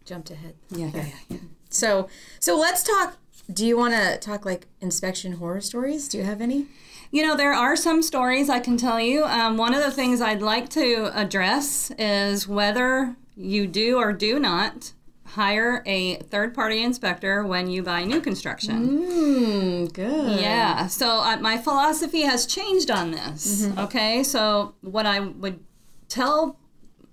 jumped 0.06 0.30
ahead. 0.30 0.54
yeah, 0.70 0.90
yeah, 0.94 1.06
yeah. 1.28 1.36
So 1.72 2.08
so 2.38 2.58
let's 2.58 2.82
talk. 2.82 3.16
Do 3.52 3.66
you 3.66 3.76
want 3.76 3.94
to 3.94 4.18
talk 4.18 4.44
like 4.44 4.66
inspection 4.80 5.32
horror 5.32 5.60
stories? 5.60 6.08
Do 6.08 6.18
you 6.18 6.24
have 6.24 6.40
any? 6.40 6.66
You 7.10 7.26
know, 7.26 7.36
there 7.36 7.52
are 7.52 7.76
some 7.76 8.02
stories 8.02 8.48
I 8.48 8.60
can 8.60 8.76
tell 8.78 8.98
you. 8.98 9.24
Um, 9.24 9.58
one 9.58 9.74
of 9.74 9.82
the 9.82 9.90
things 9.90 10.20
I'd 10.20 10.40
like 10.40 10.70
to 10.70 11.10
address 11.12 11.90
is 11.98 12.48
whether 12.48 13.16
you 13.36 13.66
do 13.66 13.98
or 13.98 14.12
do 14.12 14.38
not 14.38 14.92
hire 15.26 15.82
a 15.86 16.16
third 16.16 16.54
party 16.54 16.82
inspector 16.82 17.44
when 17.44 17.68
you 17.68 17.82
buy 17.82 18.04
new 18.04 18.20
construction. 18.20 18.88
Mm, 18.88 19.92
good. 19.92 20.40
Yeah. 20.40 20.86
So 20.86 21.20
uh, 21.20 21.36
my 21.38 21.58
philosophy 21.58 22.22
has 22.22 22.46
changed 22.46 22.90
on 22.90 23.10
this. 23.10 23.68
Okay. 23.78 24.22
So 24.22 24.74
what 24.82 25.06
I 25.06 25.20
would 25.20 25.60
tell 26.08 26.58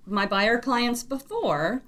my 0.06 0.26
buyer 0.26 0.58
clients 0.58 1.02
before 1.02 1.82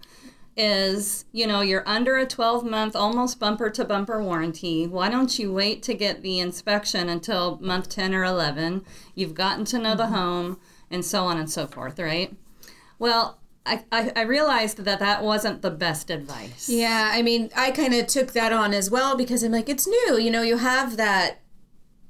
is, 0.57 1.25
you 1.33 1.47
know, 1.47 1.61
you're 1.61 1.87
under 1.87 2.17
a 2.17 2.27
12 2.27 2.65
month, 2.65 2.95
almost 2.95 3.41
bumper 3.41 3.71
to 3.71 3.85
bumper 3.85 4.23
warranty. 4.23 4.87
Why 4.87 5.09
don't 5.09 5.39
you 5.39 5.53
wait 5.53 5.83
to 5.85 5.95
get 5.95 6.23
the 6.23 6.41
inspection 6.41 7.09
until 7.09 7.59
month 7.61 7.89
10 7.89 8.15
or 8.15 8.25
11? 8.25 8.85
You've 9.15 9.35
gotten 9.35 9.65
to 9.67 9.79
know 9.79 9.95
the 9.95 10.05
mm-hmm. 10.05 10.15
home 10.15 10.61
and 10.91 11.05
so 11.05 11.25
on 11.25 11.39
and 11.39 11.51
so 11.51 11.67
forth, 11.67 11.99
right? 11.99 12.37
Well, 12.99 13.39
I, 13.65 13.85
I, 13.91 14.13
I 14.17 14.23
realized 14.23 14.79
that 14.79 14.99
that 14.99 15.23
wasn't 15.23 15.63
the 15.63 15.71
best 15.71 16.11
advice. 16.11 16.69
Yeah, 16.69 17.11
I 17.13 17.23
mean, 17.23 17.51
I 17.57 17.71
kind 17.71 17.95
of 17.95 18.07
took 18.07 18.33
that 18.33 18.53
on 18.53 18.75
as 18.75 18.91
well 18.91 19.17
because 19.17 19.43
I'm 19.43 19.53
like, 19.53 19.69
it's 19.69 19.87
new. 19.87 20.19
You 20.19 20.31
know, 20.31 20.43
you 20.43 20.59
have 20.59 20.97
that 20.97 21.39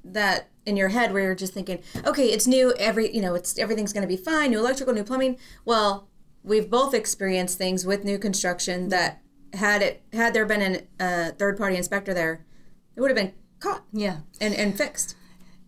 that 0.04 0.48
in 0.66 0.76
your 0.76 0.88
head 0.88 1.12
where 1.12 1.22
you're 1.22 1.34
just 1.34 1.54
thinking, 1.54 1.80
okay, 2.04 2.26
it's 2.26 2.46
new, 2.46 2.72
every 2.78 3.14
you 3.14 3.20
know, 3.20 3.34
it's 3.34 3.58
everything's 3.58 3.92
going 3.92 4.02
to 4.02 4.08
be 4.08 4.16
fine, 4.16 4.50
new 4.50 4.58
electrical, 4.58 4.94
new 4.94 5.04
plumbing. 5.04 5.38
Well, 5.64 6.08
we've 6.44 6.68
both 6.70 6.94
experienced 6.94 7.58
things 7.58 7.84
with 7.86 8.04
new 8.04 8.18
construction 8.18 8.88
that 8.90 9.20
had 9.54 9.82
it 9.82 10.02
had 10.12 10.34
there 10.34 10.46
been 10.46 10.62
a 11.00 11.04
uh, 11.04 11.30
third 11.32 11.56
party 11.58 11.76
inspector 11.76 12.14
there, 12.14 12.44
it 12.96 13.00
would 13.00 13.10
have 13.10 13.16
been 13.16 13.32
caught 13.60 13.84
Yeah. 13.92 14.18
and 14.40 14.54
and 14.54 14.76
fixed. 14.76 15.16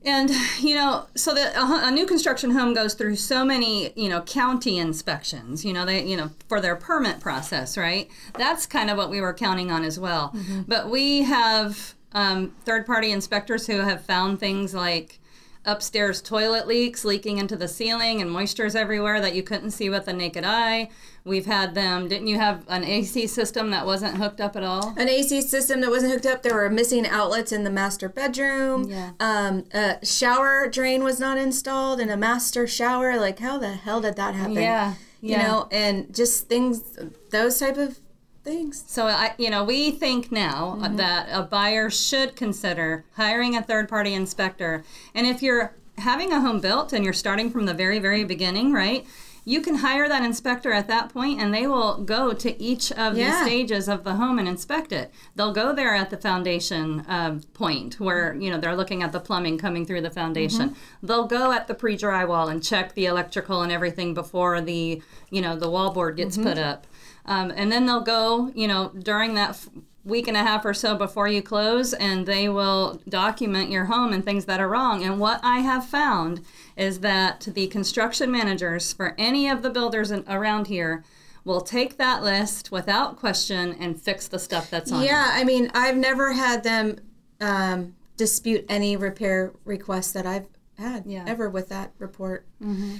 And 0.06 0.30
you 0.60 0.74
know, 0.74 1.06
so 1.14 1.32
that 1.34 1.56
a, 1.56 1.88
a 1.88 1.90
new 1.90 2.04
construction 2.06 2.50
home 2.50 2.74
goes 2.74 2.92
through 2.94 3.16
so 3.16 3.44
many, 3.44 3.92
you 3.96 4.08
know, 4.08 4.20
county 4.22 4.78
inspections. 4.78 5.64
You 5.64 5.72
know, 5.72 5.86
they, 5.86 6.04
you 6.04 6.16
know, 6.16 6.30
for 6.48 6.60
their 6.60 6.76
permit 6.76 7.20
process, 7.20 7.78
right? 7.78 8.10
That's 8.36 8.66
kind 8.66 8.90
of 8.90 8.96
what 8.98 9.08
we 9.10 9.20
were 9.22 9.32
counting 9.32 9.70
on 9.70 9.82
as 9.84 9.98
well. 9.98 10.34
But 10.68 10.90
we 10.90 11.22
have 11.22 11.94
um, 12.12 12.52
third-party 12.64 13.10
inspectors 13.12 13.66
who 13.66 13.78
have 13.78 14.04
found 14.04 14.40
things 14.40 14.74
like 14.74 15.20
upstairs 15.64 16.20
toilet 16.20 16.66
leaks 16.66 17.04
leaking 17.04 17.38
into 17.38 17.56
the 17.56 17.68
ceiling 17.68 18.20
and 18.20 18.30
moistures 18.30 18.74
everywhere 18.74 19.20
that 19.20 19.34
you 19.34 19.42
couldn't 19.42 19.70
see 19.70 19.88
with 19.88 20.06
the 20.06 20.12
naked 20.12 20.44
eye. 20.44 20.90
We've 21.24 21.46
had 21.46 21.74
them. 21.74 22.06
Didn't 22.08 22.26
you 22.26 22.38
have 22.38 22.64
an 22.68 22.84
AC 22.84 23.26
system 23.28 23.70
that 23.70 23.86
wasn't 23.86 24.18
hooked 24.18 24.40
up 24.40 24.56
at 24.56 24.62
all? 24.62 24.94
An 24.98 25.08
AC 25.08 25.40
system 25.42 25.80
that 25.80 25.90
wasn't 25.90 26.12
hooked 26.12 26.26
up. 26.26 26.42
There 26.42 26.54
were 26.54 26.68
missing 26.68 27.06
outlets 27.06 27.50
in 27.50 27.64
the 27.64 27.70
master 27.70 28.10
bedroom. 28.10 28.84
Yeah. 28.84 29.12
Um, 29.20 29.64
a 29.72 30.04
shower 30.04 30.68
drain 30.68 31.02
was 31.02 31.18
not 31.18 31.38
installed 31.38 31.98
in 31.98 32.10
a 32.10 32.16
master 32.16 32.66
shower. 32.66 33.16
Like, 33.16 33.38
how 33.38 33.56
the 33.58 33.72
hell 33.72 34.02
did 34.02 34.16
that 34.16 34.34
happen? 34.34 34.54
Yeah, 34.54 34.94
yeah. 35.22 35.42
You 35.42 35.48
know, 35.48 35.68
and 35.70 36.14
just 36.14 36.46
things, 36.48 36.98
those 37.30 37.58
type 37.58 37.78
of 37.78 37.98
things. 38.44 38.84
So 38.86 39.06
I, 39.06 39.34
you 39.38 39.50
know, 39.50 39.64
we 39.64 39.90
think 39.90 40.30
now 40.30 40.78
uh, 40.82 40.88
that 40.96 41.28
a 41.32 41.42
buyer 41.42 41.90
should 41.90 42.36
consider 42.36 43.04
hiring 43.16 43.56
a 43.56 43.62
third-party 43.62 44.12
inspector. 44.12 44.84
And 45.14 45.26
if 45.26 45.42
you're 45.42 45.74
having 45.98 46.32
a 46.32 46.40
home 46.40 46.60
built 46.60 46.92
and 46.92 47.04
you're 47.04 47.12
starting 47.14 47.50
from 47.50 47.64
the 47.66 47.74
very, 47.74 47.98
very 47.98 48.24
beginning, 48.24 48.72
right? 48.72 49.06
You 49.46 49.60
can 49.60 49.76
hire 49.76 50.08
that 50.08 50.24
inspector 50.24 50.72
at 50.72 50.88
that 50.88 51.10
point, 51.12 51.38
and 51.38 51.52
they 51.52 51.66
will 51.66 51.98
go 52.02 52.32
to 52.32 52.62
each 52.62 52.90
of 52.92 53.14
Yeah. 53.16 53.40
the 53.40 53.44
stages 53.44 53.88
of 53.88 54.02
the 54.02 54.14
home 54.14 54.38
and 54.38 54.48
inspect 54.48 54.90
it. 54.90 55.12
They'll 55.36 55.52
go 55.52 55.74
there 55.74 55.94
at 55.94 56.08
the 56.08 56.16
foundation 56.16 57.04
um, 57.08 57.42
point 57.52 58.00
where 58.00 58.34
you 58.36 58.50
know 58.50 58.56
they're 58.58 58.74
looking 58.74 59.02
at 59.02 59.12
the 59.12 59.20
plumbing 59.20 59.58
coming 59.58 59.84
through 59.84 60.00
the 60.00 60.10
foundation. 60.10 60.74
They'll 61.02 61.26
go 61.26 61.52
at 61.52 61.66
the 61.66 61.74
pre-drywall 61.74 62.50
and 62.50 62.64
check 62.64 62.94
the 62.94 63.04
electrical 63.04 63.60
and 63.60 63.70
everything 63.70 64.14
before 64.14 64.62
the 64.62 65.02
you 65.30 65.42
know 65.42 65.54
the 65.56 65.68
wallboard 65.68 66.16
gets 66.16 66.38
put 66.38 66.56
up. 66.56 66.86
Um, 67.26 67.52
and 67.56 67.70
then 67.72 67.86
they'll 67.86 68.00
go, 68.02 68.52
you 68.54 68.68
know, 68.68 68.90
during 68.98 69.34
that 69.34 69.50
f- 69.50 69.68
week 70.04 70.28
and 70.28 70.36
a 70.36 70.40
half 70.42 70.64
or 70.66 70.74
so 70.74 70.94
before 70.94 71.26
you 71.28 71.40
close, 71.40 71.94
and 71.94 72.26
they 72.26 72.48
will 72.48 73.00
document 73.08 73.70
your 73.70 73.86
home 73.86 74.12
and 74.12 74.22
things 74.24 74.44
that 74.44 74.60
are 74.60 74.68
wrong. 74.68 75.02
And 75.02 75.18
what 75.18 75.40
I 75.42 75.60
have 75.60 75.86
found 75.86 76.42
is 76.76 77.00
that 77.00 77.48
the 77.54 77.66
construction 77.68 78.30
managers 78.30 78.92
for 78.92 79.14
any 79.16 79.48
of 79.48 79.62
the 79.62 79.70
builders 79.70 80.10
in, 80.10 80.22
around 80.28 80.66
here 80.66 81.02
will 81.46 81.62
take 81.62 81.96
that 81.96 82.22
list 82.22 82.70
without 82.70 83.16
question 83.16 83.74
and 83.80 84.00
fix 84.00 84.28
the 84.28 84.38
stuff 84.38 84.68
that's 84.70 84.92
on 84.92 85.02
it. 85.02 85.06
Yeah, 85.06 85.28
I 85.32 85.44
mean, 85.44 85.70
I've 85.74 85.96
never 85.96 86.32
had 86.32 86.62
them 86.64 86.98
um, 87.40 87.94
dispute 88.18 88.64
any 88.68 88.96
repair 88.96 89.52
requests 89.64 90.12
that 90.12 90.26
I've 90.26 90.46
had 90.78 91.04
Yeah. 91.06 91.24
ever 91.26 91.48
with 91.48 91.68
that 91.70 91.92
report. 91.98 92.46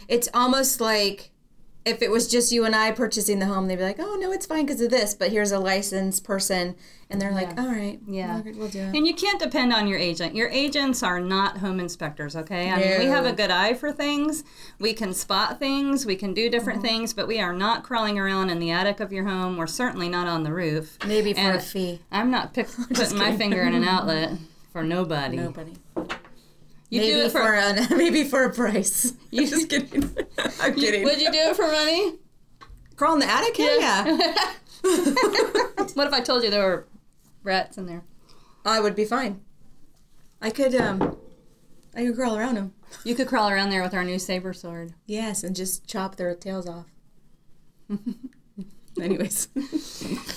It's 0.08 0.28
almost 0.32 0.80
like 0.80 1.30
if 1.84 2.00
it 2.02 2.10
was 2.10 2.26
just 2.28 2.50
you 2.52 2.64
and 2.64 2.74
I 2.74 2.90
purchasing 2.92 3.38
the 3.40 3.46
home, 3.46 3.68
they'd 3.68 3.76
be 3.76 3.82
like, 3.82 3.98
"Oh 4.00 4.16
no, 4.16 4.32
it's 4.32 4.46
fine 4.46 4.64
because 4.66 4.80
of 4.80 4.90
this," 4.90 5.14
but 5.14 5.30
here's 5.30 5.52
a 5.52 5.58
licensed 5.58 6.24
person, 6.24 6.76
and 7.10 7.20
they're 7.20 7.30
like, 7.32 7.58
"All 7.60 7.66
right, 7.68 7.98
Yeah. 8.08 8.40
we'll, 8.40 8.54
we'll 8.54 8.68
do 8.68 8.80
it." 8.80 8.96
And 8.96 9.06
you 9.06 9.14
can't 9.14 9.38
depend 9.38 9.72
on 9.72 9.86
your 9.86 9.98
agent. 9.98 10.34
Your 10.34 10.48
agents 10.48 11.02
are 11.02 11.20
not 11.20 11.58
home 11.58 11.78
inspectors, 11.80 12.34
okay? 12.36 12.70
I 12.70 12.76
mean, 12.78 12.98
we 13.00 13.06
have 13.06 13.26
a 13.26 13.32
good 13.32 13.50
eye 13.50 13.74
for 13.74 13.92
things. 13.92 14.44
We 14.78 14.94
can 14.94 15.12
spot 15.12 15.58
things. 15.58 16.06
We 16.06 16.16
can 16.16 16.32
do 16.34 16.48
different 16.48 16.78
Mm-hmm. 16.80 16.88
things, 16.88 17.12
but 17.12 17.28
we 17.28 17.38
are 17.40 17.52
not 17.52 17.82
crawling 17.84 18.18
around 18.18 18.50
in 18.50 18.58
the 18.58 18.70
attic 18.70 19.00
of 19.00 19.12
your 19.12 19.26
home. 19.26 19.56
We're 19.56 19.66
certainly 19.66 20.08
not 20.08 20.26
on 20.26 20.42
the 20.42 20.52
roof. 20.52 20.96
Maybe 21.06 21.34
for 21.34 21.40
And 21.40 21.56
a 21.58 21.60
fee. 21.60 22.00
I'm 22.10 22.30
not 22.30 22.54
pick, 22.54 22.68
putting 22.94 23.18
my 23.18 23.36
finger 23.36 23.60
in 23.62 23.74
an 23.74 23.84
outlet 23.96 24.32
for 24.72 24.82
nobody. 24.82 25.36
Nobody. 25.36 25.74
You 26.94 27.00
maybe 27.00 27.12
do 27.14 27.20
it 27.26 27.32
for, 27.32 27.38
for. 27.40 27.54
a 27.54 27.96
maybe 27.96 28.24
for 28.24 28.44
a 28.44 28.52
price. 28.52 29.12
You- 29.30 29.46
just 29.46 29.68
kidding. 29.68 30.14
I'm 30.60 30.74
kidding. 30.74 31.04
would 31.04 31.20
you 31.20 31.30
do 31.30 31.38
it 31.38 31.56
for 31.56 31.66
money? 31.66 32.14
Crawl 32.96 33.14
in 33.14 33.20
the 33.20 33.28
attic? 33.30 33.56
Hell 33.56 33.80
yeah. 33.80 34.54
What 35.94 36.06
if 36.08 36.12
I 36.12 36.20
told 36.20 36.42
you 36.44 36.50
there 36.50 36.64
were 36.66 36.86
rats 37.42 37.78
in 37.78 37.86
there? 37.86 38.02
I 38.64 38.80
would 38.80 38.94
be 38.94 39.04
fine. 39.04 39.40
I 40.42 40.50
could 40.50 40.74
um, 40.74 41.16
I 41.96 42.04
could 42.04 42.16
crawl 42.16 42.36
around 42.36 42.56
them. 42.56 42.74
You 43.04 43.14
could 43.14 43.28
crawl 43.28 43.48
around 43.48 43.70
there 43.70 43.82
with 43.82 43.94
our 43.94 44.04
new 44.04 44.18
saber 44.18 44.52
sword. 44.52 44.94
Yes, 45.06 45.42
and 45.42 45.54
just 45.56 45.86
chop 45.86 46.16
their 46.16 46.34
tails 46.34 46.68
off. 46.68 46.86
Anyways, 49.00 49.48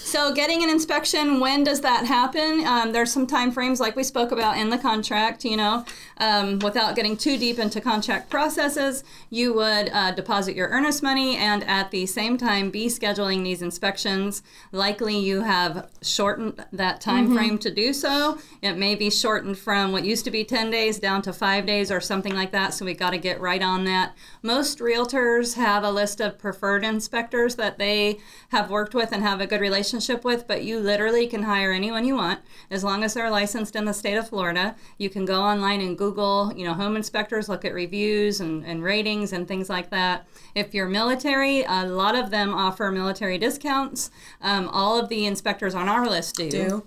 So, 0.07 0.33
getting 0.33 0.63
an 0.63 0.69
inspection, 0.69 1.39
when 1.39 1.63
does 1.63 1.81
that 1.81 2.05
happen? 2.05 2.65
Um, 2.65 2.91
there's 2.91 3.11
some 3.11 3.27
time 3.27 3.51
frames, 3.51 3.79
like 3.79 3.95
we 3.95 4.03
spoke 4.03 4.31
about 4.31 4.57
in 4.57 4.69
the 4.69 4.77
contract. 4.77 5.43
You 5.43 5.57
know, 5.57 5.85
um, 6.17 6.59
without 6.59 6.95
getting 6.95 7.17
too 7.17 7.37
deep 7.37 7.59
into 7.59 7.81
contract 7.81 8.29
processes, 8.29 9.03
you 9.29 9.53
would 9.53 9.89
uh, 9.89 10.11
deposit 10.11 10.55
your 10.55 10.69
earnest 10.69 11.03
money 11.03 11.35
and 11.35 11.63
at 11.65 11.91
the 11.91 12.05
same 12.05 12.37
time 12.37 12.71
be 12.71 12.87
scheduling 12.87 13.43
these 13.43 13.61
inspections. 13.61 14.41
Likely, 14.71 15.17
you 15.19 15.41
have 15.41 15.89
shortened 16.01 16.65
that 16.71 17.01
time 17.01 17.33
frame 17.35 17.57
to 17.59 17.69
do 17.69 17.93
so. 17.93 18.39
It 18.61 18.73
may 18.73 18.95
be 18.95 19.11
shortened 19.11 19.57
from 19.57 19.91
what 19.91 20.05
used 20.05 20.25
to 20.25 20.31
be 20.31 20.43
10 20.43 20.71
days 20.71 20.99
down 20.99 21.21
to 21.23 21.33
five 21.33 21.65
days 21.65 21.91
or 21.91 21.99
something 21.99 22.33
like 22.33 22.51
that. 22.53 22.73
So, 22.73 22.85
we 22.85 22.93
got 22.93 23.11
to 23.11 23.17
get 23.17 23.39
right 23.39 23.61
on 23.61 23.83
that. 23.83 24.15
Most 24.41 24.79
realtors 24.79 25.55
have 25.55 25.83
a 25.83 25.91
list 25.91 26.21
of 26.21 26.39
preferred 26.39 26.83
inspectors 26.83 27.55
that 27.55 27.77
they 27.77 28.19
have 28.49 28.69
worked 28.69 28.93
with 28.93 29.11
and 29.11 29.23
have 29.23 29.41
a 29.41 29.47
good 29.47 29.59
relationship 29.59 30.23
with, 30.23 30.47
but 30.47 30.63
you 30.63 30.79
literally 30.79 31.27
can 31.27 31.43
hire 31.43 31.71
anyone 31.71 32.05
you 32.05 32.15
want 32.15 32.39
as 32.71 32.83
long 32.83 33.03
as 33.03 33.13
they're 33.13 33.29
licensed 33.29 33.75
in 33.75 33.85
the 33.85 33.93
state 33.93 34.15
of 34.15 34.29
Florida. 34.29 34.75
You 34.97 35.09
can 35.09 35.25
go 35.25 35.41
online 35.41 35.81
and 35.81 35.97
Google, 35.97 36.53
you 36.55 36.65
know, 36.65 36.73
home 36.73 36.95
inspectors, 36.95 37.49
look 37.49 37.65
at 37.65 37.73
reviews 37.73 38.39
and, 38.39 38.65
and 38.65 38.83
ratings 38.83 39.33
and 39.33 39.47
things 39.47 39.69
like 39.69 39.89
that. 39.89 40.27
If 40.55 40.73
you're 40.73 40.87
military, 40.87 41.63
a 41.63 41.85
lot 41.85 42.15
of 42.15 42.31
them 42.31 42.53
offer 42.53 42.89
military 42.91 43.37
discounts. 43.37 44.11
Um, 44.41 44.69
all 44.69 44.97
of 44.97 45.09
the 45.09 45.25
inspectors 45.25 45.75
on 45.75 45.89
our 45.89 46.07
list 46.07 46.35
do. 46.35 46.49
do 46.49 46.83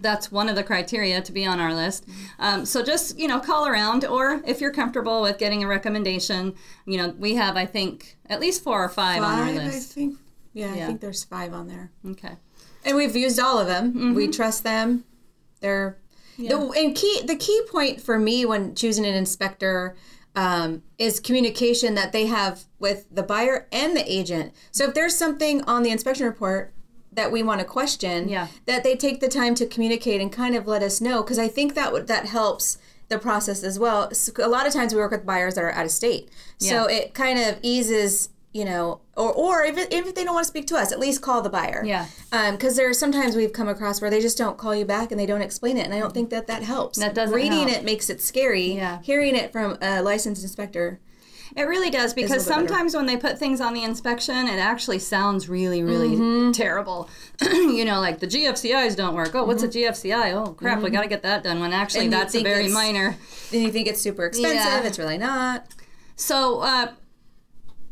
That's 0.00 0.32
one 0.32 0.48
of 0.48 0.56
the 0.56 0.64
criteria 0.64 1.20
to 1.20 1.32
be 1.32 1.44
on 1.44 1.60
our 1.60 1.74
list. 1.74 2.06
Um, 2.38 2.64
so 2.64 2.82
just 2.82 3.18
you 3.18 3.28
know, 3.28 3.40
call 3.40 3.66
around, 3.66 4.04
or 4.04 4.42
if 4.46 4.60
you're 4.60 4.72
comfortable 4.72 5.22
with 5.22 5.38
getting 5.38 5.62
a 5.62 5.66
recommendation, 5.66 6.54
you 6.86 6.96
know, 6.96 7.10
we 7.18 7.34
have 7.34 7.56
I 7.56 7.66
think 7.66 8.16
at 8.26 8.40
least 8.40 8.64
four 8.64 8.82
or 8.82 8.88
five, 8.88 9.22
on 9.22 9.38
our 9.38 9.46
five, 9.46 9.56
I 9.56 9.64
list. 9.66 9.92
think. 9.92 10.18
Yeah, 10.54 10.74
Yeah. 10.74 10.84
I 10.84 10.86
think 10.86 11.00
there's 11.02 11.24
five 11.24 11.52
on 11.52 11.68
there, 11.68 11.90
Okay. 12.08 12.36
and 12.84 12.96
we've 12.96 13.14
used 13.16 13.38
all 13.38 13.58
of 13.58 13.66
them. 13.66 14.14
We 14.14 14.28
trust 14.28 14.62
them. 14.62 15.04
They're 15.60 15.98
the 16.38 16.56
and 16.76 16.94
key. 16.96 17.20
The 17.24 17.36
key 17.36 17.60
point 17.70 18.00
for 18.00 18.18
me 18.18 18.44
when 18.46 18.74
choosing 18.74 19.04
an 19.04 19.14
inspector 19.14 19.94
um, 20.36 20.82
is 20.98 21.20
communication 21.20 21.94
that 21.94 22.10
they 22.12 22.26
have 22.26 22.64
with 22.80 23.06
the 23.10 23.22
buyer 23.22 23.68
and 23.70 23.96
the 23.96 24.12
agent. 24.12 24.52
So 24.72 24.86
if 24.88 24.94
there's 24.94 25.14
something 25.16 25.62
on 25.62 25.84
the 25.84 25.90
inspection 25.90 26.26
report 26.26 26.72
that 27.12 27.30
we 27.30 27.44
want 27.44 27.60
to 27.60 27.64
question, 27.64 28.28
Yeah. 28.28 28.48
that 28.66 28.82
they 28.82 28.96
take 28.96 29.20
the 29.20 29.28
time 29.28 29.54
to 29.54 29.64
communicate 29.66 30.20
and 30.20 30.32
kind 30.32 30.56
of 30.56 30.66
let 30.66 30.82
us 30.82 31.00
know 31.00 31.22
because 31.22 31.38
I 31.38 31.46
think 31.46 31.74
that 31.74 32.08
that 32.08 32.26
helps 32.26 32.78
the 33.08 33.18
process 33.20 33.62
as 33.62 33.78
well. 33.78 34.10
A 34.42 34.48
lot 34.48 34.66
of 34.66 34.72
times 34.72 34.92
we 34.92 34.98
work 35.00 35.12
with 35.12 35.24
buyers 35.24 35.54
that 35.54 35.62
are 35.62 35.70
out 35.70 35.84
of 35.84 35.92
state, 35.92 36.28
so 36.58 36.88
Yeah. 36.88 36.96
it 36.96 37.14
kind 37.14 37.38
of 37.38 37.58
eases. 37.62 38.30
You 38.54 38.64
know, 38.64 39.00
or 39.16 39.32
or 39.32 39.64
if, 39.64 39.76
if 39.76 40.14
they 40.14 40.24
don't 40.24 40.32
want 40.32 40.44
to 40.44 40.48
speak 40.48 40.66
to 40.68 40.76
us, 40.76 40.92
at 40.92 40.98
least 41.00 41.20
call 41.20 41.42
the 41.42 41.50
buyer. 41.50 41.82
Yeah. 41.84 42.06
Um, 42.32 42.52
because 42.52 42.76
there 42.76 42.88
are 42.88 42.94
sometimes 42.94 43.36
we've 43.36 43.52
come 43.52 43.68
across 43.68 44.00
where 44.00 44.10
they 44.10 44.20
just 44.20 44.38
don't 44.38 44.56
call 44.56 44.74
you 44.74 44.86
back 44.86 45.10
and 45.10 45.20
they 45.20 45.26
don't 45.26 45.42
explain 45.42 45.76
it, 45.76 45.84
and 45.84 45.92
I 45.92 45.98
don't 45.98 46.14
think 46.14 46.30
that 46.30 46.46
that 46.46 46.62
helps. 46.62 46.98
That 46.98 47.14
doesn't 47.14 47.34
Reading 47.34 47.68
help. 47.68 47.72
it 47.72 47.84
makes 47.84 48.08
it 48.08 48.22
scary. 48.22 48.74
Yeah. 48.76 49.02
Hearing 49.02 49.34
it 49.34 49.52
from 49.52 49.76
a 49.82 50.02
licensed 50.02 50.42
inspector. 50.42 51.00
It 51.56 51.68
really 51.68 51.90
does 51.90 52.14
because 52.14 52.30
little 52.30 52.44
bit 52.44 52.48
better. 52.48 52.68
sometimes 52.68 52.96
when 52.96 53.06
they 53.06 53.16
put 53.16 53.38
things 53.38 53.60
on 53.60 53.74
the 53.74 53.84
inspection, 53.84 54.48
it 54.48 54.58
actually 54.58 54.98
sounds 54.98 55.48
really, 55.48 55.82
really 55.84 56.16
mm-hmm. 56.16 56.50
terrible. 56.50 57.08
you 57.42 57.84
know, 57.84 58.00
like 58.00 58.18
the 58.18 58.26
GFCIs 58.26 58.96
don't 58.96 59.14
work. 59.14 59.34
Oh, 59.34 59.44
what's 59.44 59.62
a 59.62 59.68
GFCI? 59.68 60.32
Oh, 60.32 60.52
crap, 60.52 60.78
we 60.78 60.86
mm-hmm. 60.86 60.94
got 60.94 61.02
to 61.02 61.08
get 61.08 61.22
that 61.22 61.44
done. 61.44 61.60
When 61.60 61.72
actually 61.72 62.04
And 62.04 62.12
that's 62.12 62.34
a 62.34 62.42
very 62.42 62.68
minor. 62.68 63.16
And 63.52 63.62
you 63.62 63.70
think 63.70 63.86
it's 63.86 64.00
super 64.00 64.24
expensive. 64.24 64.56
Yeah. 64.56 64.82
It's 64.82 64.98
really 64.98 65.18
not. 65.18 65.66
So, 66.16 66.60
uh, 66.60 66.92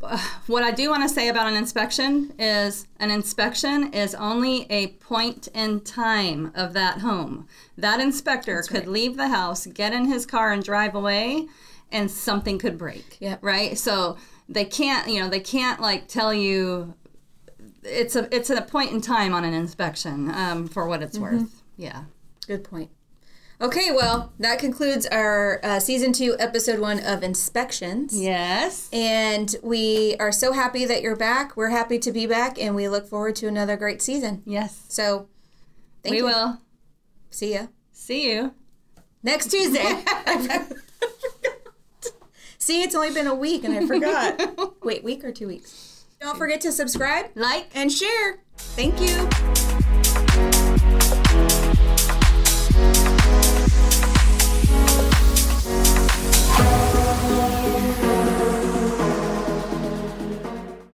what 0.47 0.63
I 0.63 0.71
do 0.71 0.89
want 0.89 1.03
to 1.03 1.09
say 1.09 1.27
about 1.27 1.47
an 1.47 1.55
inspection 1.55 2.33
is 2.37 2.87
an 2.99 3.11
inspection 3.11 3.93
is 3.93 4.15
only 4.15 4.65
a 4.69 4.87
point 4.87 5.47
in 5.53 5.81
time 5.81 6.51
of 6.55 6.73
that 6.73 6.99
home. 6.99 7.47
That 7.77 7.99
inspector 7.99 8.61
could 8.63 8.87
leave 8.87 9.17
the 9.17 9.29
house, 9.29 9.65
get 9.67 9.93
in 9.93 10.05
his 10.05 10.25
car, 10.25 10.51
and 10.51 10.63
drive 10.63 10.95
away, 10.95 11.47
and 11.91 12.09
something 12.09 12.57
could 12.57 12.77
break. 12.77 13.17
Yeah. 13.19 13.37
Right. 13.41 13.77
So 13.77 14.17
they 14.49 14.65
can't, 14.65 15.07
you 15.07 15.19
know, 15.19 15.29
they 15.29 15.39
can't 15.39 15.79
like 15.79 16.07
tell 16.07 16.33
you. 16.33 16.95
It's 17.83 18.15
a 18.15 18.33
it's 18.33 18.49
a 18.49 18.61
point 18.61 18.91
in 18.91 19.01
time 19.01 19.33
on 19.33 19.43
an 19.43 19.53
inspection 19.53 20.33
um, 20.33 20.67
for 20.67 20.87
what 20.87 21.03
it's 21.03 21.19
worth. 21.19 21.63
Yeah. 21.75 22.03
Good 22.47 22.63
point. 22.63 22.89
Okay, 23.63 23.91
well, 23.93 24.33
that 24.39 24.59
concludes 24.59 25.05
our 25.07 25.61
uh, 25.63 25.79
season 25.79 26.11
two, 26.11 26.35
episode 26.37 26.79
one 26.81 26.99
of 26.99 27.23
inspections. 27.23 28.19
Yes. 28.19 28.89
And 28.91 29.55
we 29.63 30.17
are 30.19 30.33
so 30.33 30.51
happy 30.51 30.83
that 30.83 31.01
you're 31.01 31.15
back. 31.15 31.55
We're 31.55 31.69
happy 31.69 31.97
to 31.99 32.11
be 32.11 32.25
back, 32.27 32.59
and 32.61 32.75
we 32.75 32.89
look 32.89 33.07
forward 33.07 33.37
to 33.37 33.47
another 33.47 33.77
great 33.77 34.01
season. 34.01 34.43
Yes. 34.45 34.83
So, 34.89 35.29
thank 36.03 36.11
we 36.11 36.17
you. 36.17 36.25
will. 36.25 36.57
See 37.29 37.53
ya 37.53 37.67
See 37.93 38.29
you. 38.33 38.53
next 39.23 39.49
Tuesday. 39.49 39.81
See, 42.57 42.83
it's 42.83 42.95
only 42.95 43.13
been 43.13 43.27
a 43.27 43.35
week, 43.35 43.63
and 43.63 43.73
I 43.73 43.87
forgot. 43.87 44.73
Wait, 44.83 45.05
week 45.05 45.23
or 45.23 45.31
two 45.31 45.47
weeks? 45.47 46.03
Don't 46.19 46.37
forget 46.37 46.59
to 46.61 46.71
subscribe, 46.73 47.27
Like. 47.35 47.67
and 47.73 47.89
share. 47.89 48.39
Thank 48.57 48.99
you. 48.99 49.62